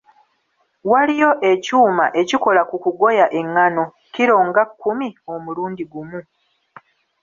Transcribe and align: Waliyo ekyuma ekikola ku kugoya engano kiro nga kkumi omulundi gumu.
Waliyo 0.91 1.31
ekyuma 1.51 2.05
ekikola 2.21 2.61
ku 2.69 2.75
kugoya 2.83 3.25
engano 3.39 3.83
kiro 4.13 4.37
nga 4.47 4.63
kkumi 4.67 5.07
omulundi 5.33 5.83
gumu. 5.91 6.19